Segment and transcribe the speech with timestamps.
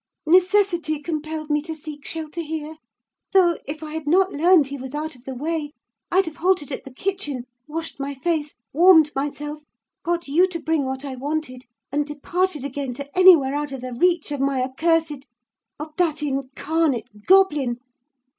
[0.25, 2.77] Necessity compelled me to seek shelter here;
[3.33, 5.73] though, if I had not learned he was out of the way,
[6.11, 9.59] I'd have halted at the kitchen, washed my face, warmed myself,
[10.01, 13.93] got you to bring what I wanted, and departed again to anywhere out of the
[13.93, 17.77] reach of my accursed—of that incarnate goblin!